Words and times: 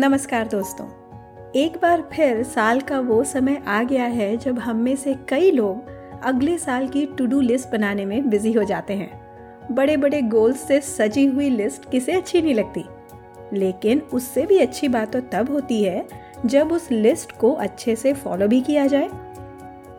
नमस्कार 0.00 0.46
दोस्तों। 0.48 0.84
एक 1.52 1.76
बार 1.76 2.02
फिर 2.12 2.42
साल 2.42 2.80
का 2.80 2.98
वो 3.00 3.22
समय 3.24 3.60
आ 3.68 3.82
गया 3.82 4.04
है 4.04 4.36
जब 4.36 4.58
हम 4.58 4.76
में 4.76 4.94
से 4.96 5.14
कई 5.28 5.50
लोग 5.50 5.90
अगले 6.24 6.56
साल 6.58 6.86
की 6.88 7.04
टू 7.08 7.26
डू 7.26 7.40
लिस्ट 7.40 7.70
बनाने 7.72 8.04
में 8.04 8.28
बिज़ी 8.30 8.52
हो 8.52 8.64
जाते 8.64 8.94
हैं। 8.94 9.74
बड़े 9.74 9.96
बड़े 9.96 10.20
गोल्स 10.24 10.66
से 10.68 10.80
सजी 10.80 11.26
हुई 11.26 11.50
लिस्ट 11.50 11.90
किसे 11.90 12.12
अच्छी 12.12 12.42
नहीं 12.42 12.54
लगती? 12.54 12.84
लेकिन 13.52 14.00
उससे 14.12 14.46
भी 14.46 14.58
अच्छी 14.58 14.88
बात 14.88 15.12
तो 15.12 15.20
तब 15.32 15.50
होती 15.50 15.82
है 15.84 16.06
जब 16.46 16.72
उस 16.72 16.90
लिस्ट 16.90 17.32
को 17.32 17.52
अच्छे 17.52 17.96
से 17.96 18.12
फॉलो 18.14 18.48
भी 18.48 18.60
किया 18.62 18.86
जाए। 18.86 19.08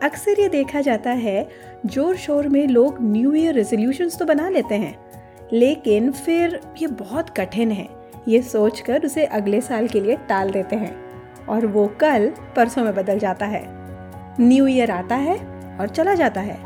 अक्सर 0.02 0.40
ये 0.40 0.48
देखा 0.48 0.80
जाता 0.80 1.10
है 1.10 1.48
ज़ोर 1.86 2.16
शोर 2.16 2.48
में 2.48 2.66
लोग 2.66 3.02
न्यू 3.02 3.34
ईयर 3.34 3.54
रेजोल्यूशंस 3.54 4.18
तो 4.18 4.24
बना 4.24 4.48
लेते 4.50 4.74
हैं, 4.74 4.94
लेकिन 5.52 6.12
फिर 6.12 6.60
ये 6.80 6.86
बहुत 6.88 7.30
कठिन 7.30 7.72
है। 7.72 7.88
ये 8.28 8.42
सोचकर 8.42 9.04
उसे 9.04 9.24
अगले 9.24 9.60
साल 9.60 9.88
के 9.88 10.00
लिए 10.00 10.16
टाल 10.28 10.50
देते 10.50 10.76
हैं 10.76 10.94
और 11.46 11.66
वो 11.66 11.86
कल 12.00 12.28
परसों 12.56 12.84
में 12.84 12.94
बदल 12.94 13.18
जाता 13.18 13.46
है। 13.46 13.62
न्यू 14.40 14.66
ईयर 14.66 14.90
आता 14.90 15.14
है 15.14 15.36
और 15.80 15.88
चला 15.88 16.14
जाता 16.14 16.40
है। 16.40 16.58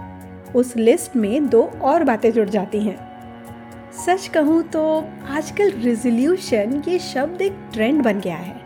उस 0.56 0.76
लिस्ट 0.76 1.16
में 1.16 1.48
दो 1.48 1.62
और 1.82 2.04
बातें 2.04 2.32
जुड़ 2.32 2.48
जाती 2.48 2.80
हैं। 2.80 2.96
सच 4.06 4.26
कहूँ 4.28 4.62
तो 4.62 5.04
आजकल 5.28 5.70
रिजोल्यूशन 5.70 6.82
ये 6.88 6.98
शब्द 6.98 7.42
एक 7.42 7.58
ट्रेंड 7.72 8.02
बन 8.02 8.20
गया 8.20 8.36
है। 8.36 8.60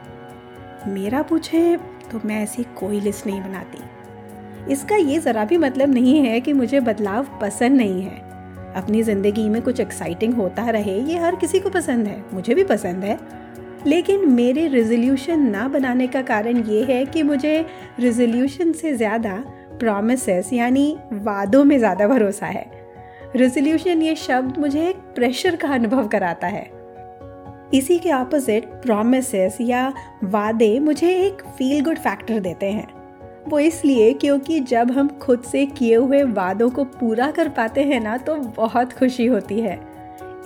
मेरा 0.88 1.22
पूछे 1.22 1.76
तो 2.12 2.20
मैं 2.24 2.42
ऐसी 2.42 2.62
कोई 2.78 3.00
लिस्ट 3.00 3.26
नहीं 3.26 3.40
बनाती। 3.40 4.72
इसका 4.72 4.96
ये 4.96 5.18
ज़रा 5.18 5.44
भी 5.44 5.56
मतलब 5.58 5.90
नहीं 5.90 6.20
है 6.22 6.40
कि 6.40 6.52
मुझे 6.52 6.80
बदलाव 6.80 7.26
पसंद 7.42 7.76
नहीं 7.76 8.02
है। 8.02 8.29
अपनी 8.76 9.02
ज़िंदगी 9.02 9.48
में 9.48 9.60
कुछ 9.62 9.80
एक्साइटिंग 9.80 10.34
होता 10.34 10.68
रहे, 10.70 10.98
ये 11.00 11.18
हर 11.18 11.36
किसी 11.36 11.60
को 11.60 11.70
पसंद 11.70 12.06
है, 12.06 12.24
मुझे 12.32 12.54
भी 12.54 12.64
पसंद 12.64 13.04
है। 13.04 13.18
लेकिन 13.86 14.28
मेरे 14.28 14.66
रेजोल्यूशन 14.68 15.48
ना 15.50 15.68
बनाने 15.68 16.06
का 16.06 16.22
कारण 16.22 16.62
ये 16.64 16.82
है 16.84 17.04
कि 17.06 17.22
मुझे 17.22 17.64
रेजोल्यूशन 18.00 18.72
से 18.72 18.92
ज़्यादा 18.96 19.36
प्रोमिस 19.78 20.52
यानी 20.52 20.96
वादों 21.12 21.64
में 21.64 21.78
ज़्यादा 21.78 22.08
भरोसा 22.08 22.46
है। 22.46 22.66
रेजोल्यूशन 23.36 24.02
ये 24.02 24.14
शब्द 24.16 24.58
मुझे 24.58 24.88
एक 24.88 24.96
प्रेशर 25.14 25.56
का 25.56 25.68
अनुभव 25.68 26.08
कराता 26.08 26.46
है। 26.46 26.68
इसी 27.74 27.98
के 27.98 28.12
ऑपोजिट 28.12 28.64
प्रोमिस 28.82 29.34
या 29.60 29.92
वादे 30.24 30.78
मुझे 30.80 31.14
एक 31.16 31.42
फील 31.58 31.84
गुड 31.84 31.98
फैक्टर 31.98 32.40
देते 32.40 32.70
हैं। 32.70 32.86
वो 33.48 33.58
इसलिए 33.58 34.12
क्योंकि 34.12 34.58
जब 34.60 34.90
हम 34.90 35.08
खुद 35.18 35.42
से 35.42 35.64
किए 35.66 35.94
हुए 35.94 36.22
वादों 36.22 36.70
को 36.70 36.84
पूरा 36.84 37.30
कर 37.30 37.48
पाते 37.48 37.82
हैं 37.84 38.00
ना 38.00 38.16
तो 38.16 38.34
बहुत 38.56 38.92
खुशी 38.92 39.26
होती 39.26 39.60
है। 39.60 39.78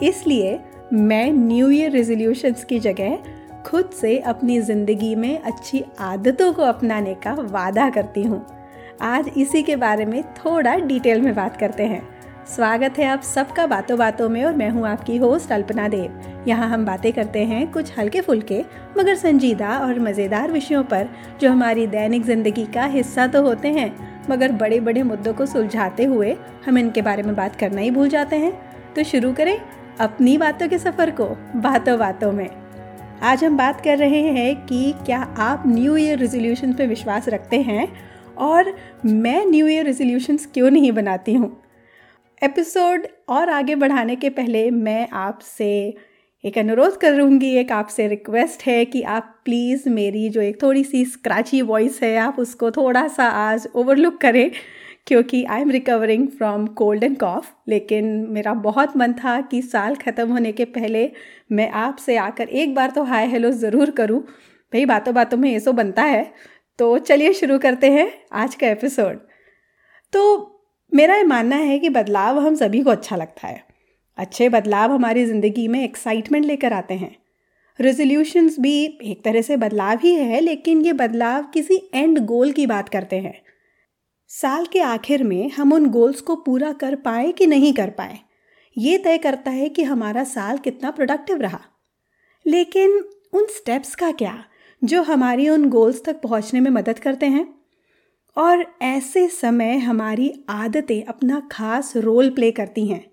इसलिए 0.02 0.58
मैं 0.92 1.30
न्यू 1.32 1.70
ईयर 1.70 1.90
रेजोल्यूशंस 1.90 2.64
की 2.64 2.78
जगह 2.80 3.18
खुद 3.66 3.90
से 3.90 4.18
अपनी 4.18 4.60
ज़िंदगी 4.60 5.14
में 5.14 5.38
अच्छी 5.38 5.84
आदतों 6.00 6.52
को 6.52 6.62
अपनाने 6.62 7.14
का 7.14 7.32
वादा 7.32 7.88
करती 7.90 8.22
हूँ। 8.22 8.44
आज 9.02 9.30
इसी 9.36 9.62
के 9.62 9.76
बारे 9.76 10.04
में 10.06 10.22
थोड़ा 10.34 10.74
डिटेल 10.76 11.20
में 11.20 11.34
बात 11.34 11.56
करते 11.56 11.82
हैं। 11.82 12.02
स्वागत 12.46 12.98
है 12.98 13.04
आप 13.06 13.22
सबका 13.22 13.66
बातों 13.66 13.96
बातों 13.98 14.28
में 14.28 14.44
और 14.44 14.54
मैं 14.54 14.68
हूँ 14.70 14.86
आपकी 14.86 15.16
होस्ट 15.16 15.52
अल्पना 15.52 15.86
देव। 15.88 16.44
यहाँ 16.48 16.68
हम 16.68 16.84
बातें 16.86 17.12
करते 17.12 17.44
हैं 17.44 17.70
कुछ 17.72 17.92
हल्के 17.98 18.20
फुल्के, 18.20 18.60
मगर 18.98 19.14
संजीदा 19.14 19.78
और 19.78 19.98
मज़ेदार 19.98 20.52
विषयों 20.52 20.82
पर, 20.84 21.08
जो 21.40 21.50
हमारी 21.50 21.86
दैनिक 21.86 22.24
ज़िंदगी 22.24 22.64
का 22.66 22.84
हिस्सा 22.84 23.26
तो 23.26 23.42
होते 23.42 23.68
हैं, 23.68 23.90
मगर 24.30 24.52
बड़े 24.52 24.80
बड़े 24.80 25.02
मुद्दों 25.02 25.34
को 25.34 25.46
सुलझाते 25.46 26.04
हुए 26.04 26.36
हम 26.66 26.78
इनके 26.78 27.02
बारे 27.02 27.22
में 27.22 27.34
बात 27.36 27.56
करना 27.56 27.80
ही 27.80 27.90
भूल 27.90 28.08
जाते 28.08 28.36
हैं। 28.36 28.52
तो 28.94 29.04
शुरू 29.04 29.32
करें 29.32 29.58
अपनी 30.00 30.36
बातों 30.38 30.68
के 30.68 30.78
सफ़र 30.78 31.10
को, 31.10 31.28
बातों 31.56 31.98
बातों 31.98 32.32
में। 32.32 32.48
आज 33.22 33.44
हम 33.44 33.56
बात 33.56 33.80
कर 33.80 33.98
रहे 33.98 34.22
हैं 34.22 34.54
कि 34.66 34.94
क्या 35.06 35.22
आप 35.40 35.62
न्यू 35.66 35.96
ईयर 35.96 36.18
रेजोल्यूशन 36.18 36.72
पे 36.72 36.86
विश्वास 36.86 37.28
रखते 37.28 37.62
हैं? 37.62 37.88
और 38.38 38.74
मैं 39.04 39.44
न्यू 39.46 39.66
ईयर 39.66 39.84
रेजोल्यूशंस 39.84 40.48
क्यों 40.54 40.70
नहीं 40.70 40.92
बनाती 40.92 41.34
हूँ? 41.34 41.56
एपिसोड 42.42 43.06
और 43.28 43.48
आगे 43.48 43.74
बढ़ाने 43.74 44.14
के 44.16 44.28
पहले 44.30 44.70
मैं 44.70 45.08
आपसे 45.12 45.94
एक 46.44 46.58
अनुरोध 46.58 46.96
करूँगी, 46.96 47.50
एक 47.56 47.72
आपसे 47.72 48.06
रिक्वेस्ट 48.08 48.62
है 48.62 48.84
कि 48.84 49.02
आप 49.02 49.34
प्लीज़ 49.44 49.88
मेरी 49.88 50.28
जो 50.28 50.40
एक 50.40 50.62
थोड़ी 50.62 50.82
सी 50.84 51.04
स्क्रैची 51.04 51.60
वॉइस 51.62 52.00
है, 52.02 52.16
आप 52.16 52.38
उसको 52.38 52.70
थोड़ा 52.70 53.06
सा 53.08 53.24
आज 53.24 53.68
ओवरलुक 53.74 54.20
करें, 54.20 54.50
क्योंकि 55.06 55.44
I 55.44 55.60
am 55.60 55.70
recovering 55.70 56.28
from 56.28 56.66
cold 56.66 57.04
and 57.04 57.16
cough 57.18 57.52
लेकिन 57.68 58.26
मेरा 58.30 58.54
बहुत 58.54 58.96
मन 58.96 59.12
था 59.12 59.40
कि 59.40 59.62
साल 59.62 59.94
ख़त्म 59.94 60.28
होने 60.30 60.52
के 60.52 60.64
पहले 60.64 61.10
मैं 61.52 61.70
आपसे 61.70 62.16
आकर 62.16 62.48
एक 62.48 62.74
बार 62.74 62.90
तो 62.90 63.02
हाय 63.02 63.26
हेलो 63.26 63.50
ज़रूर 63.50 63.90
करूँ। 63.90 64.20
भाई 64.20 64.84
बातों 64.84 65.14
बातों 65.14 65.38
में 65.38 65.50
ये 65.50 65.60
सो 65.60 65.72
बनता 65.72 66.02
है 66.02 66.32
तो 66.78 66.96
चलिए 66.98 67.32
शुरू 67.32 67.58
करते 67.58 67.90
हैं 67.92 68.10
आज 68.32 68.54
का 68.54 68.68
एपिसोड 68.68 69.18
तो 70.12 70.50
मेरा 70.94 71.16
ये 71.16 71.22
मानना 71.22 71.56
है 71.56 71.78
कि 71.78 71.88
बदलाव 71.88 72.38
हम 72.38 72.54
सभी 72.54 72.82
को 72.82 72.90
अच्छा 72.90 73.16
लगता 73.16 73.48
है। 73.48 73.64
अच्छे 74.16 74.48
बदलाव 74.48 74.92
हमारी 74.92 75.26
ज़िंदगी 75.26 75.68
में 75.68 75.84
एक्साइटमेंट 75.84 76.44
लेकर 76.44 76.72
आते 76.72 76.94
हैं। 76.94 77.16
रेजोल्यूशंस 77.80 78.56
भी 78.60 78.84
एक 78.84 79.24
तरह 79.24 79.42
से 79.42 79.56
बदलाव 79.56 79.98
ही 79.98 80.14
है, 80.14 80.40
लेकिन 80.40 80.80
ये 80.80 80.92
बदलाव 80.92 81.42
किसी 81.42 81.90
एंड 81.94 82.18
गोल 82.18 82.52
की 82.52 82.66
बात 82.66 82.88
करते 82.88 83.16
हैं। 83.16 83.42
साल 84.28 84.66
के 84.66 84.80
आखिर 84.80 85.22
में 85.22 85.50
हम 85.50 85.72
उन 85.72 85.86
गोल्स 85.86 86.20
को 86.20 86.36
पूरा 86.36 86.72
कर 86.72 86.94
पाए 86.94 87.32
कि 87.32 87.46
नहीं 87.46 87.72
कर 87.72 87.90
पाए? 87.90 88.18
ये 88.78 88.98
तय 88.98 89.18
करता 89.18 89.50
है 89.50 89.68
कि 89.68 89.82
हमारा 89.82 90.24
साल 90.24 90.58
कितना 90.58 90.90
प्रोडक्टिव 90.90 91.40
रहा। 91.40 91.60
लेकिन 92.46 93.04
उन 93.32 93.46
स्टेप्स 93.46 93.94
का 93.94 94.12
क्या, 94.12 94.44
जो 94.84 95.02
हमारी 95.02 95.48
उन 95.48 95.68
गोल्स 95.68 96.04
तक 96.04 96.20
पहुँचने 96.20 96.60
में 96.60 96.70
मदद 96.70 96.98
करते 96.98 97.26
हैं? 97.26 97.63
और 98.36 98.66
ऐसे 98.82 99.28
समय 99.28 99.76
हमारी 99.76 100.44
आदतें 100.48 101.04
अपना 101.04 101.48
खास 101.52 101.96
रोल 101.96 102.30
प्ले 102.30 102.50
करती 102.50 102.86
हैं। 102.86 103.10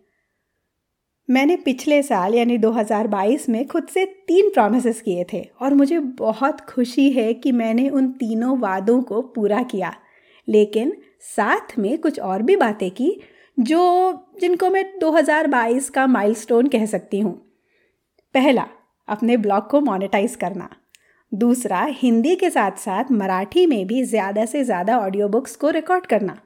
मैंने 1.30 1.56
पिछले 1.56 2.04
साल, 2.04 2.36
यानी 2.36 2.58
2022 2.58 3.50
में 3.50 3.68
खुद 3.68 3.88
से 3.88 4.06
तीन 4.06 4.50
प्रोमिस 4.50 5.02
किए 5.02 5.26
थे 5.34 5.50
और 5.62 5.74
मुझे 5.74 6.00
बहुत 6.00 6.62
खुशी 6.62 7.12
है 7.12 7.34
कि 7.34 7.52
मैंने 7.52 7.90
उन 7.90 8.12
तीनों 8.12 8.60
वादों 8.60 9.02
को 9.02 9.22
पूरा 9.22 9.64
किया। 9.64 9.96
लेकिन 10.48 10.98
साथ 11.20 11.80
में 11.80 11.98
कुछ 11.98 12.20
और 12.20 12.42
भी 12.42 12.56
बातें 12.56 12.92
की, 12.92 13.22
जो 13.60 14.14
जिनको 14.42 14.70
मैं 14.70 15.00
2022 15.00 15.90
का 15.90 16.08
माइलस्टोन 16.08 16.68
कह 16.68 16.86
सकती 16.86 17.20
हूँ। 17.20 17.52
पहला, 18.34 18.68
अपने 19.08 19.38
ब्लॉग 19.38 19.70
को 19.70 19.82
मोनेटाइज 19.82 20.36
करना। 20.36 20.70
दूसरा, 21.32 21.84
हिंदी 21.92 22.36
के 22.36 22.50
साथ 22.50 22.78
साथ 22.78 23.12
मराठी 23.12 23.66
में 23.66 23.86
भी 23.88 24.04
ज़्यादा 24.04 24.46
से 24.46 24.64
ज़्यादा 24.64 24.98
ऑडियो 25.00 25.28
बुक्स 25.28 25.56
को 25.56 25.70
रिकॉर्ड 25.70 26.06
करना। 26.06 26.38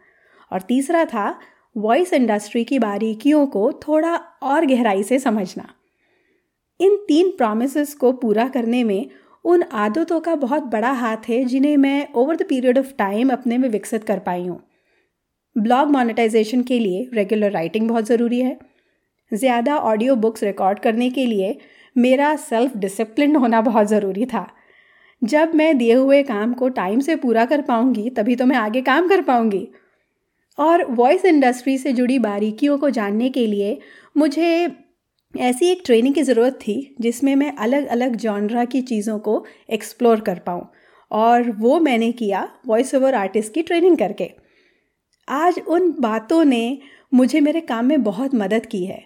और 0.52 0.62
तीसरा 0.62 1.04
था 1.06 1.40
वॉइस 1.76 2.14
इंडस्ट्री 2.14 2.64
की 2.64 2.80
बारीकियों 2.80 3.46
को 3.48 3.72
थोड़ा 3.88 4.16
और 4.44 4.66
गहराई 4.66 5.04
से 5.04 5.20
समझना। 5.20 5.68
इन 6.80 6.96
तीन 7.08 7.30
प्रोमिस 7.30 7.94
को 7.96 8.12
पूरा 8.14 8.48
करने 8.48 8.84
में 8.84 9.10
उन 9.46 9.64
आदतों 9.64 10.20
का 10.20 10.36
बहुत 10.36 10.64
बड़ा 10.64 10.92
हाथ 10.94 11.30
है 11.30 11.44
जिन्हें 11.46 11.76
मैं 11.78 12.08
over 12.14 12.36
the 12.36 12.46
period 12.50 12.78
of 12.80 12.94
time 12.98 13.30
अपने 13.30 13.58
में 13.58 13.68
विकसित 13.70 14.04
कर 14.04 14.20
पाई 14.20 14.46
हूँ। 14.48 14.60
ब्लॉग 15.56 15.90
मोनेटाइजेशन 15.90 16.62
के 16.64 16.80
लिए 16.80 17.10
रेगुलर 17.14 17.52
राइटिंग 17.52 17.88
बहुत 17.90 18.06
ज़रूरी 18.06 18.40
है। 18.40 18.58
ज़्यादा 19.32 19.78
ऑडियो 19.78 20.16
बुक्स 20.18 20.44
रिकॉर्ड 20.44 20.80
करने 20.80 21.10
के 21.10 21.26
लिए 21.26 21.58
मेरा 21.96 22.36
सेल्फ 22.38 22.76
डिसिप्लिन 22.78 23.36
होना 23.36 23.62
बहुत 23.62 23.88
ज़रूरी 23.88 24.26
था। 24.26 24.48
जब 25.26 25.52
मैं 25.56 25.78
दिए 25.78 25.94
हुए 25.94 26.22
काम 26.24 26.54
को 26.54 26.70
टाइम 26.70 27.00
से 27.00 27.16
पूरा 27.16 27.46
कर 27.46 27.62
पाऊँगी, 27.62 28.10
तभी 28.10 28.36
तो 28.36 28.46
मैं 28.46 28.56
आगे 28.56 28.82
काम 28.82 29.08
कर 29.08 29.22
पाऊँगी। 29.22 29.68
और 30.58 30.84
वॉइस 30.86 31.26
इंडस्ट्री 31.26 31.78
से 31.78 31.94
जुड़ी 31.94 32.20
बारीकियों 32.20 32.78
को 32.78 32.90
जानने 32.90 33.30
के 33.30 33.46
लिए 33.48 33.78
मुझे 34.18 34.76
ऐसी 35.34 35.70
एक 35.70 35.82
ट्रेनिंग 35.86 36.14
की 36.16 36.22
ज़रूरत 36.24 36.60
थी, 36.62 36.96
जिसमें 37.02 37.36
मैं 37.36 37.52
अलग 37.56 37.86
अलग 37.86 38.16
जॉनरा 38.16 38.66
की 38.66 38.82
चीज़ों 38.82 39.18
को 39.20 39.46
एक्सप्लोर 39.70 40.20
कर 40.20 40.40
पाऊँ, 40.40 40.68
और 41.12 41.52
वो 41.52 41.80
मैंने 41.80 42.12
किया 42.12 42.48
वॉइस 42.68 42.96
ओवर 42.96 43.16
आर्टिस्ट 43.16 43.54
की 43.54 43.62
ट्रेनिंग 43.62 43.98
करके। 43.98 44.30
आज 45.28 45.60
उन 45.68 45.92
बातों 46.00 46.44
ने 46.44 46.78
मुझे 47.14 47.40
मेरे 47.40 47.62
काम 47.62 47.86
में 47.86 48.04
बहुत 48.04 48.36
मदद 48.36 48.66
की 48.66 48.86
है। 48.86 49.04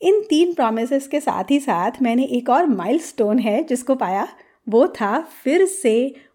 इन 0.00 0.20
तीन 0.20 0.54
प्रोमिस 0.54 1.06
के 1.08 1.20
साथ 1.20 1.50
ही 1.50 1.58
साथ 1.60 2.02
मैंने 2.02 2.24
एक 2.24 2.50
और 2.50 2.66
माइलस्टोन 2.66 3.38
है 3.38 3.62
जिसको 3.64 3.94
पाया। 3.94 4.28
वो 4.66 4.86
था 4.90 5.20
फिर 5.44 5.64
से 5.66 5.94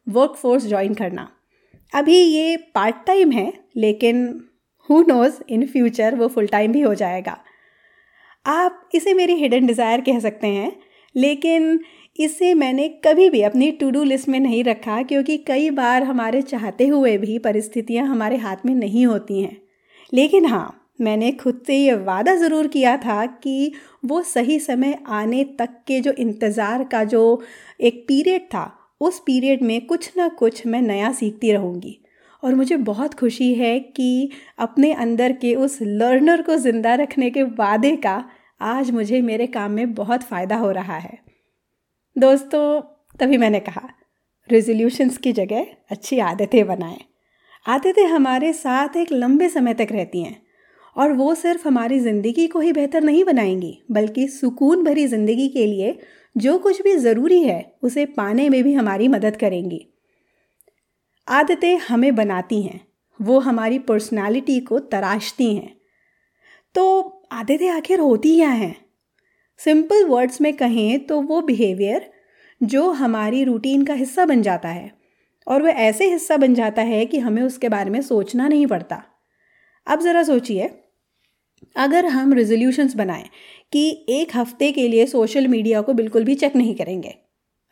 वर्कफोर्स 0.09 0.67
ज्वाइन 0.67 0.93
करना। 0.93 1.27
अभी 1.93 2.15
ये 2.15 2.55
पार्ट 2.75 2.95
टाइम 3.07 3.31
है, 3.31 3.51
लेकिन 3.75 4.25
हु 4.89 5.01
नोज़ 5.01 5.41
इन 5.49 5.65
फ्यूचर 5.67 6.15
वो 6.15 6.27
फुल 6.27 6.47
टाइम 6.47 6.71
भी 6.71 6.81
हो 6.81 6.93
जाएगा। 6.95 7.37
आप 8.45 8.89
इसे 8.95 9.13
मेरी 9.13 9.33
हिडन 9.33 9.65
डिज़ायर 9.67 10.01
कह 10.01 10.19
सकते 10.19 10.47
हैं, 10.47 10.71
लेकिन 11.15 11.79
इसे 12.15 12.53
मैंने 12.53 12.87
कभी 13.05 13.29
भी 13.29 13.41
अपनी 13.41 13.71
टू 13.71 13.89
डू 13.89 14.03
लिस्ट 14.03 14.27
में 14.27 14.39
नहीं 14.39 14.63
रखा, 14.63 15.01
क्योंकि 15.03 15.37
कई 15.37 15.69
बार 15.69 16.03
हमारे 16.03 16.41
चाहते 16.41 16.87
हुए 16.87 17.17
भी 17.17 17.37
परिस्थितियाँ 17.39 18.05
हमारे 18.07 18.37
हाथ 18.37 18.65
में 18.65 18.73
नहीं 18.75 19.05
होती 19.05 19.41
हैं। 19.41 19.57
लेकिन 20.13 20.45
हाँ 20.45 20.86
मैंने 20.99 21.31
खुद 21.31 21.61
से 21.67 21.75
ये 21.75 21.93
वादा 21.95 22.35
ज़रूर 22.35 22.67
किया 22.67 22.95
था 22.97 23.25
कि 23.25 23.71
वो 24.05 24.21
सही 24.23 24.59
समय 24.59 24.97
आने 25.07 25.43
तक 25.59 25.69
के 25.87 25.99
जो 26.01 26.11
इंतज़ार 26.11 26.83
का 26.83 27.03
जो 27.03 27.41
एक 27.79 28.03
पीरियड 28.07 28.41
था, 28.41 28.71
उस 29.01 29.19
पीरियड 29.19 29.61
में 29.63 29.85
कुछ 29.85 30.11
ना 30.17 30.27
कुछ 30.29 30.65
मैं 30.67 30.81
नया 30.81 31.11
सीखती 31.11 31.51
रहूँगी। 31.51 31.97
और 32.43 32.55
मुझे 32.55 32.77
बहुत 32.77 33.13
खुशी 33.13 33.53
है 33.53 33.79
कि 33.79 34.29
अपने 34.59 34.91
अंदर 34.93 35.31
के 35.31 35.53
उस 35.55 35.77
लर्नर 35.81 36.41
को 36.41 36.55
ज़िंदा 36.55 36.93
रखने 36.95 37.29
के 37.29 37.43
वादे 37.43 37.95
का 37.95 38.23
आज 38.61 38.91
मुझे 38.91 39.21
मेरे 39.21 39.47
काम 39.47 39.71
में 39.71 39.93
बहुत 39.93 40.23
फ़ायदा 40.23 40.55
हो 40.55 40.71
रहा 40.71 40.97
है। 40.97 41.17
दोस्तों, 42.15 42.81
तभी 43.19 43.37
मैंने 43.37 43.59
कहा 43.59 43.87
रेजोल्यूशंस 44.49 45.17
की 45.17 45.33
जगह 45.33 45.65
अच्छी 45.91 46.19
आदतें 46.19 46.65
बनाएँ। 46.67 46.99
आदतें 47.65 48.05
हमारे 48.05 48.51
साथ 48.53 48.95
एक 48.97 49.11
लंबे 49.11 49.49
समय 49.49 49.73
तक 49.73 49.87
रहती 49.91 50.23
हैं। 50.23 50.46
और 50.97 51.11
वो 51.13 51.33
सिर्फ़ 51.35 51.67
हमारी 51.67 51.99
ज़िंदगी 51.99 52.47
को 52.47 52.59
ही 52.59 52.71
बेहतर 52.71 53.03
नहीं 53.03 53.23
बनाएँगी, 53.23 53.77
बल्कि 53.91 54.27
सुकून 54.27 54.83
भरी 54.83 55.05
ज़िंदगी 55.07 55.47
के 55.47 55.65
लिए 55.65 55.97
जो 56.35 56.57
कुछ 56.59 56.81
भी 56.81 56.95
ज़रूरी 56.95 57.41
है, 57.43 57.73
उसे 57.83 58.05
पाने 58.07 58.49
में 58.49 58.63
भी 58.63 58.73
हमारी 58.73 59.07
मदद 59.07 59.35
करेंगी। 59.35 59.85
आदतें 61.27 61.77
हमें 61.79 62.15
बनाती 62.15 62.61
हैं, 62.61 62.79
वो 63.19 63.39
हमारी 63.39 63.79
पर्सनालिटी 63.79 64.59
को 64.59 64.79
तराशती 64.81 65.53
हैं। 65.55 65.75
तो 66.75 67.23
आदतें 67.31 67.69
आखिर 67.69 67.99
होती 67.99 68.35
क्या 68.35 68.49
हैं? 68.49 68.75
सिंपल 69.59 70.03
वर्ड्स 70.05 70.41
में 70.41 70.53
कहें 70.53 71.05
तो 71.05 71.21
वो 71.21 71.41
बिहेवियर 71.41 72.09
जो 72.61 72.89
हमारी 72.91 73.43
रूटीन 73.43 73.85
का 73.85 73.93
हिस्सा 73.93 74.25
बन 74.25 74.41
जाता 74.41 74.69
है, 74.69 74.91
और 75.47 75.61
वह 75.61 75.69
ऐसे 75.71 76.09
हिस्सा 76.09 76.37
बन 76.37 76.53
जाता 76.53 76.81
है 76.81 77.05
कि 77.05 77.19
हमें 77.19 77.41
उसके 77.43 77.69
बारे 77.69 77.89
में 77.89 78.01
सोचना 78.01 78.47
नहीं 78.47 78.67
पड़ता। 78.67 79.03
अब 79.87 80.01
ज़रा 80.01 80.23
सोचिए 80.23 80.69
अगर 81.75 82.05
हम 82.05 82.33
रेजोल्यूशंस 82.33 82.95
बनाएँ 82.95 83.29
कि 83.71 84.05
एक 84.09 84.35
हफ़्ते 84.35 84.71
के 84.71 84.87
लिए 84.87 85.05
सोशल 85.05 85.47
मीडिया 85.47 85.81
को 85.81 85.93
बिल्कुल 85.93 86.23
भी 86.23 86.35
चेक 86.35 86.55
नहीं 86.55 86.75
करेंगे, 86.75 87.15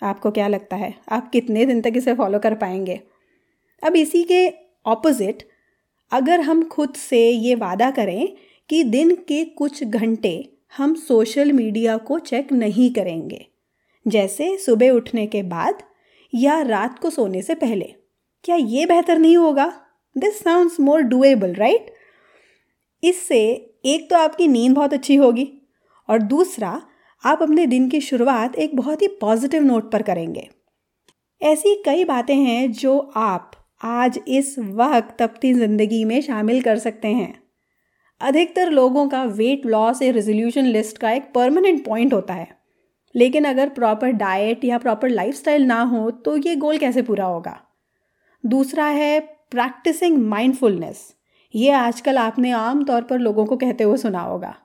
आपको 0.02 0.32
क्या 0.32 0.48
लगता 0.48 0.76
है? 0.76 0.94
आप 1.10 1.30
कितने 1.32 1.66
दिन 1.66 1.82
तक 1.82 1.94
इसे 1.96 2.14
फॉलो 2.14 2.40
कर 2.40 2.56
पाएँगे? 2.56 3.00
अब 3.84 3.96
इसी 3.96 4.24
के 4.24 4.48
ऑपोजिट 4.86 5.44
अगर 6.12 6.42
हम 6.42 6.64
खुद 6.64 6.94
से 6.94 7.30
ये 7.30 7.56
वादा 7.56 7.90
करें 7.92 8.28
कि 8.70 8.84
दिन 8.84 9.16
के 9.28 9.44
कुछ 9.46 9.84
घंटे 9.84 10.50
हम 10.78 10.96
सोशल 10.96 11.52
मीडिया 11.52 11.98
को 11.98 12.20
चेक 12.20 12.52
नहीं 12.54 12.94
करेंगे, 12.94 13.46
जैसे 14.06 14.58
सुबह 14.58 14.90
उठने 14.90 15.26
के 15.28 15.44
बाद 15.44 15.84
या 16.34 16.62
रात 16.62 17.00
को 17.00 17.10
सोने 17.10 17.42
से 17.42 17.56
पहले, 17.56 17.94
क्या 18.44 18.56
ये 18.56 18.86
बेहतर 18.86 19.18
नहीं 19.18 19.38
होगा? 19.38 19.72
This 20.16 20.40
sounds 20.40 20.80
more 20.80 21.02
doable 21.02 21.54
right 21.54 21.94
इससे 23.04 23.72
एक 23.86 24.10
तो 24.10 24.16
आपकी 24.16 24.48
नींद 24.48 24.76
बहुत 24.76 24.94
अच्छी 24.94 25.16
होगी 25.16 25.48
और 26.10 26.20
दूसरा, 26.20 26.82
आप 27.24 27.42
अपने 27.42 27.66
दिन 27.68 27.90
की 27.90 28.02
शुरुआत 28.02 28.56
एक 28.56 28.76
बहुत 28.76 29.02
ही 29.02 29.08
पॉजिटिव 29.08 29.64
नोट 29.64 29.92
पर 29.92 30.02
करेंगे। 30.02 30.48
ऐसी 31.42 31.76
कई 31.86 32.04
बातें 32.06 32.36
हैं 32.36 32.72
जो 32.72 32.98
आप 33.16 33.52
आज 33.82 34.20
इस 34.28 34.56
वक्त 34.60 35.22
अपनी 35.22 35.54
ज़िंदगी 35.54 36.04
में 36.06 36.22
शामिल 36.22 36.62
कर 36.62 36.78
सकते 36.78 37.08
हैं। 37.08 37.34
अधिकतर 38.22 38.72
लोगों 38.72 39.08
का 39.10 39.24
वेट 39.24 39.66
लॉस 39.66 40.02
या 40.02 40.12
रेजोल्यूशन 40.12 40.66
लिस्ट 40.66 40.98
का 40.98 41.12
एक 41.12 41.32
परमानेंट 41.36 41.86
पॉइंट 41.86 42.14
होता 42.14 42.34
है। 42.34 42.48
लेकिन 43.16 43.46
अगर 43.46 43.70
प्रॉपर 43.70 44.12
डाइट 44.12 44.66
या 44.66 44.78
प्रॉपर 44.78 45.10
लाइफस्टाइल 45.10 45.66
ना 45.66 45.82
हो 45.82 46.10
तो 46.12 46.38
ये 46.38 46.56
गोल 46.56 46.78
कैसे 46.78 47.02
पूरा 47.02 47.26
होगा? 47.26 47.60
दूसरा 48.44 48.86
है 48.86 49.20
प्रैक्टिसिंग 49.52 50.18
माइंडफुलनेस 50.18 51.15
ये 51.56 51.72
आजकल 51.72 52.18
आपने 52.18 52.52
आम 52.52 52.84
तौर 52.84 53.02
पर 53.02 53.20
लोगों 53.20 53.46
को 53.46 53.58
कहते 53.58 53.84
हुए 53.84 53.98
सुना 53.98 54.22
होगा। 54.22 54.56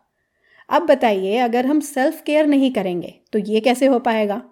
अब 0.68 0.82
बताइए, 0.82 1.36
अगर 1.36 1.66
हम 1.66 1.80
सेल्फ 1.80 2.22
केयर 2.22 2.46
नहीं 2.46 2.70
करेंगे 2.72 3.14
तो 3.32 3.38
ये 3.38 3.60
कैसे 3.60 3.86
हो 3.86 3.98
पाएगा? 3.98 4.42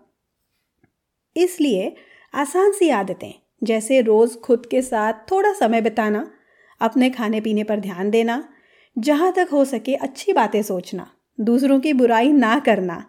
इसलिए 1.37 1.95
आसान 2.35 2.73
सी 2.73 2.89
आदतें, 2.91 3.33
जैसे 3.63 4.01
रोज़ 4.01 4.37
खुद 4.37 4.67
के 4.67 4.83
साथ 4.83 5.31
थोड़ा 5.31 5.53
समय 5.53 5.81
बिताना, 5.81 6.27
अपने 6.81 7.11
खाने 7.11 7.41
पीने 7.41 7.65
पर 7.65 7.81
ध्यान 7.81 8.11
देना, 8.11 8.43
जहाँ 8.97 9.33
तक 9.33 9.49
हो 9.53 9.65
सके 9.65 9.95
अच्छी 9.95 10.33
बातें 10.33 10.63
सोचना, 10.63 11.07
दूसरों 11.39 11.79
की 11.81 11.93
बुराई 11.93 12.33
ना 12.33 12.59
करना, 12.59 13.05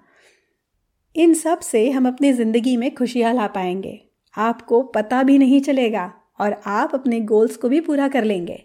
इन 1.16 1.34
सबसे 1.34 1.90
हम 1.90 2.08
अपनी 2.08 2.32
ज़िंदगी 2.34 2.76
में 2.78 2.94
खुशियाँ 2.96 3.34
ला 3.34 3.48
पाएँगे। 3.50 4.00
आपको 4.38 4.82
पता 4.90 5.22
भी 5.24 5.38
नहीं 5.38 5.62
चलेगा 5.62 6.12
और 6.40 6.56
आप 6.68 6.96
अपने 6.96 7.20
गोल्स 7.22 7.56
को 7.58 7.70
भी 7.70 7.80
पूरा 7.82 8.08
कर 8.08 8.24
लेंगे। 8.24 8.64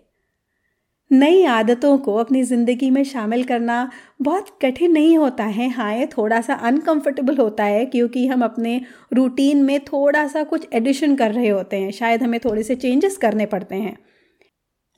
नई 1.14 1.44
आदतों 1.44 1.96
को 1.98 2.14
अपनी 2.14 2.42
ज़िंदगी 2.42 2.88
में 2.90 3.02
शामिल 3.04 3.42
करना 3.44 3.90
बहुत 4.22 4.46
कठिन 4.62 4.92
नहीं 4.92 5.16
होता 5.18 5.44
है। 5.46 5.68
हाँ 5.70 5.92
ये 5.94 6.06
थोड़ा 6.08 6.40
सा 6.40 6.54
अनकंफर्टेबल 6.54 7.36
होता 7.36 7.64
है 7.64 7.84
क्योंकि 7.86 8.26
हम 8.26 8.44
अपने 8.44 8.80
रूटीन 9.12 9.62
में 9.64 9.78
थोड़ा 9.82 10.26
सा 10.26 10.42
कुछ 10.44 10.66
एडिशन 10.74 11.14
कर 11.16 11.32
रहे 11.32 11.48
होते 11.48 11.76
हैं। 11.76 11.90
शायद 11.90 12.22
हमें 12.22 12.38
थोड़े 12.40 12.62
से 12.62 12.74
चेंजेस 12.76 13.16
करने 13.16 13.46
पड़ते 13.46 13.76
हैं। 13.76 13.96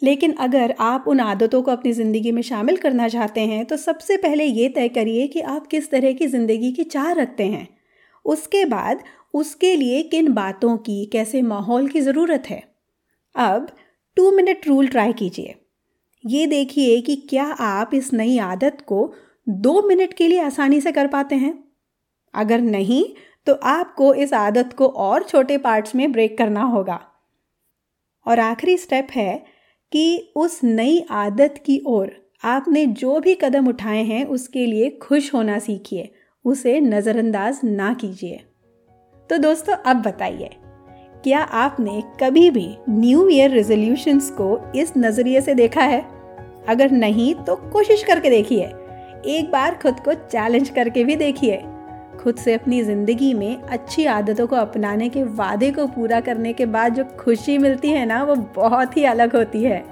लेकिन 0.02 0.32
अगर 0.40 0.74
आप 0.80 1.04
उन 1.08 1.20
आदतों 1.20 1.62
को 1.62 1.70
अपनी 1.72 1.92
ज़िंदगी 1.92 2.32
में 2.32 2.40
शामिल 2.42 2.76
करना 2.76 3.08
चाहते 3.08 3.40
हैं 3.42 3.64
तो 3.64 3.76
सबसे 3.76 4.16
पहले 4.16 4.44
ये 4.44 4.68
तय 4.68 4.88
करिए 4.88 5.26
कि 5.26 5.40
आप 5.40 5.66
किस 5.66 5.90
तरह 5.90 6.12
की 6.12 6.26
ज़िंदगी 6.26 6.72
की 6.72 6.84
चाह 6.86 7.12
रखते 7.12 7.44
हैं। 7.44 7.68
उसके 8.24 8.64
बाद 8.64 9.02
उसके 9.34 9.74
लिए 9.76 10.02
किन 10.04 10.32
बातों 10.32 10.76
की, 10.78 11.04
कैसे 11.06 11.42
माहौल 11.44 11.88
की 11.88 12.00
ज़रूरत 12.00 12.50
है। 12.50 12.62
अब 13.34 13.68
टू 14.16 14.30
मिनट 14.30 14.68
रूल 14.68 14.88
ट्राई 14.88 15.12
कीजिए। 15.12 15.54
ये 16.26 16.46
देखिए 16.46 17.00
कि 17.00 17.16
क्या 17.16 17.44
आप 17.44 17.90
इस 17.94 18.12
नई 18.12 18.38
आदत 18.38 18.78
को 18.86 19.12
दो 19.48 19.82
मिनट 19.82 20.12
के 20.12 20.28
लिए 20.28 20.40
आसानी 20.40 20.80
से 20.80 20.92
कर 20.92 21.06
पाते 21.06 21.34
हैं? 21.34 21.64
अगर 22.34 22.60
नहीं 22.60 23.04
तो 23.46 23.52
आपको 23.54 24.14
इस 24.14 24.32
आदत 24.34 24.72
को 24.72 24.86
और 24.86 25.22
छोटे 25.22 25.58
पार्ट्स 25.58 25.94
में 25.94 26.12
ब्रेक 26.12 26.38
करना 26.38 26.62
होगा। 26.62 27.00
और 28.26 28.40
आखिरी 28.40 28.76
स्टेप 28.76 29.08
है 29.10 29.44
कि 29.92 30.32
उस 30.36 30.64
नई 30.64 31.06
आदत 31.10 31.62
की 31.66 31.82
ओर 31.86 32.30
आपने 32.44 32.86
जो 32.86 33.20
भी 33.20 33.34
कदम 33.34 33.68
उठाए 33.68 34.02
हैं, 34.02 34.24
उसके 34.24 34.66
लिए 34.66 34.90
खुश 34.90 35.32
होना 35.34 35.58
सीखिए। 35.58 36.12
उसे 36.44 36.80
नज़रअंदाज 36.80 37.60
ना 37.64 37.94
कीजिए। 37.94 38.40
तो 39.30 39.38
दोस्तों, 39.38 39.74
अब 39.74 40.02
बताइए, 40.02 40.50
क्या 41.24 41.40
आपने 41.40 42.02
कभी 42.20 42.50
भी 42.50 42.68
न्यू 42.88 43.28
ईयर 43.28 43.50
रेजोल्यूशंस 43.50 44.30
को 44.30 44.72
इस 44.76 44.92
नज़रिए 44.96 45.40
से 45.40 45.54
देखा 45.54 45.82
है? 45.82 46.15
अगर 46.68 46.90
नहीं 46.90 47.34
तो 47.34 47.56
कोशिश 47.72 48.02
करके 48.02 48.30
देखिए। 48.30 48.64
एक 49.28 49.50
बार 49.52 49.74
खुद 49.74 50.00
को 50.00 50.14
चैलेंज 50.14 50.68
करके 50.68 51.04
भी 51.04 51.16
देखिए। 51.16 51.62
खुद 52.20 52.36
से 52.36 52.54
अपनी 52.54 52.82
ज़िंदगी 52.82 53.32
में 53.34 53.62
अच्छी 53.62 54.04
आदतों 54.06 54.46
को 54.46 54.56
अपनाने 54.56 55.08
के 55.08 55.22
वादे 55.24 55.70
को 55.70 55.86
पूरा 55.86 56.20
करने 56.20 56.52
के 56.52 56.66
बाद 56.66 56.94
जो 56.94 57.04
खुशी 57.20 57.58
मिलती 57.58 57.90
है 57.90 58.04
ना, 58.06 58.22
वो 58.24 58.34
बहुत 58.56 58.96
ही 58.96 59.04
अलग 59.04 59.36
होती 59.36 59.62
है। 59.62 59.84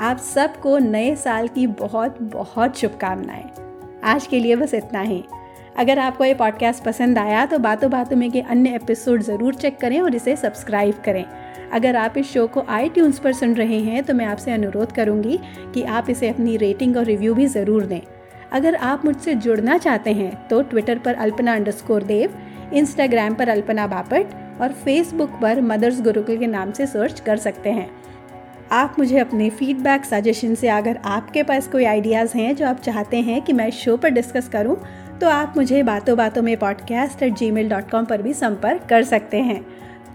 आप 0.00 0.18
सबको 0.18 0.78
नए 0.78 1.14
साल 1.16 1.48
की 1.48 1.66
बहुत 1.66 2.22
बहुत 2.22 2.76
शुभकामनाएँ। 2.76 3.44
आज 4.04 4.26
के 4.26 4.40
लिए 4.40 4.56
बस 4.56 4.74
इतना 4.74 5.00
ही। 5.00 5.24
अगर 5.80 5.98
आपको 5.98 6.24
ये 6.24 6.32
पॉडकास्ट 6.34 6.82
पसंद 6.84 7.18
आया 7.18 7.44
तो 7.46 7.58
बातों 7.58 7.90
बातों 7.90 8.16
में 8.16 8.30
के 8.30 8.40
अन्य 8.40 8.74
एपिसोड 8.74 9.22
ज़रूर 9.22 9.54
चेक 9.54 9.78
करें 9.80 10.00
और 10.00 10.14
इसे 10.14 10.34
सब्सक्राइब 10.36 10.94
करें। 11.04 11.24
अगर 11.72 11.96
आप 11.96 12.18
इस 12.18 12.32
शो 12.32 12.46
को 12.46 12.64
आई 12.68 12.90
पर 12.96 13.32
सुन 13.32 13.54
रहे 13.54 13.78
हैं 13.80 14.02
तो 14.02 14.14
मैं 14.14 14.26
आपसे 14.26 14.52
अनुरोध 14.52 14.92
करूँगी 14.92 15.38
कि 15.74 15.82
आप 15.82 16.10
इसे 16.10 16.28
अपनी 16.28 16.56
रेटिंग 16.56 16.96
और 16.96 17.04
रिव्यू 17.04 17.34
भी 17.34 17.46
ज़रूर 17.46 17.86
दें। 17.86 18.00
अगर 18.52 18.74
आप 18.74 19.04
मुझसे 19.04 19.34
जुड़ना 19.36 19.78
चाहते 19.78 20.12
हैं 20.12 20.48
तो 20.48 20.60
ट्विटर 20.62 20.98
पर 20.98 21.14
अल्पना 21.16 21.54
अंडरस्कोर 21.54 22.02
देव 22.02 22.38
इंस्टाग्राम 22.74 23.34
पर 23.34 23.48
अल्पना 23.48 23.86
बापट 23.86 24.60
और 24.60 24.72
फेसबुक 24.84 25.38
पर 25.42 25.60
मदर्स 25.62 26.02
गुरुकुल 26.02 26.38
के 26.38 26.46
नाम 26.48 26.72
से 26.72 26.86
सर्च 26.86 27.20
कर 27.20 27.36
सकते 27.38 27.70
हैं। 27.70 27.90
आप 28.72 28.96
मुझे 28.98 29.18
अपने 29.18 29.48
फीडबैक 29.50 30.04
सजेशन 30.04 30.54
से 30.54 30.68
अगर 30.70 30.98
आपके 31.04 31.42
पास 31.42 31.68
कोई 31.68 31.84
आइडियाज़ 31.84 32.36
हैं 32.38 32.54
जो 32.56 32.66
आप 32.66 32.80
चाहते 32.80 33.20
हैं 33.20 33.40
कि 33.42 33.52
मैं 33.52 33.70
शो 33.70 33.96
पर 33.96 34.10
डिस्कस 34.10 34.48
करूँ, 34.48 34.76
तो 35.20 35.28
आप 35.28 35.54
मुझे 35.56 35.82
बातों 35.82 36.16
बातों 36.16 36.42
में 36.42 36.56
podcast 36.56 37.22
at 37.22 37.32
Gmail 37.50 37.68
dot 37.68 37.90
com 37.90 38.04
पर 38.04 38.22
भी 38.22 38.34
संपर्क 38.34 38.86
कर 38.90 39.02
सकते 39.02 39.36
हैं। 39.36 39.66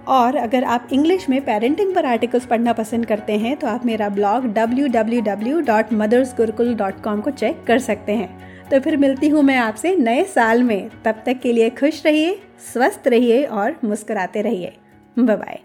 और 0.07 0.35
अगर 0.35 0.63
आप 0.63 0.87
इंग्लिश 0.93 1.29
में 1.29 1.45
पेरेंटिंग 1.45 1.95
पर 1.95 2.05
आर्टिकल्स 2.05 2.45
पढ़ना 2.45 2.73
पसंद 2.73 3.05
करते 3.05 3.33
हैं 3.33 3.57
तो 3.57 3.67
आप 3.67 3.85
मेरा 3.85 4.09
ब्लॉग 4.09 4.53
www.mothersgurukul.com 4.53 7.21
को 7.21 7.31
चेक 7.31 7.63
कर 7.67 7.79
सकते 7.79 8.11
हैं। 8.11 8.37
तो 8.69 8.79
फिर 8.79 8.97
मिलती 8.97 9.29
हूँ 9.29 9.43
मैं 9.43 9.57
आपसे 9.57 9.95
नए 9.95 10.23
साल 10.23 10.63
में। 10.63 10.89
तब 11.05 11.15
तक 11.25 11.39
के 11.43 11.53
लिए 11.53 11.69
खुश 11.69 12.05
रहिए, 12.05 12.41
स्वस्थ 12.73 13.07
रहिए 13.07 13.43
और 13.43 13.75
मुस्कुराते 13.83 14.41
रहिए। 14.41 14.73
बाय 15.19 15.59